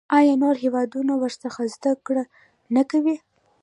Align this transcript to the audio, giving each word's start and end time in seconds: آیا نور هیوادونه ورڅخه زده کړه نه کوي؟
آیا 0.17 0.33
نور 0.43 0.55
هیوادونه 0.63 1.13
ورڅخه 1.17 1.63
زده 1.75 1.91
کړه 2.05 2.23
نه 2.75 2.83
کوي؟ 2.91 3.15